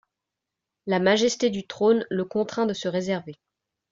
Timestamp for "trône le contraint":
1.67-2.65